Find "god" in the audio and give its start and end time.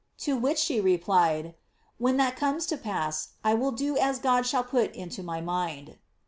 4.17-4.47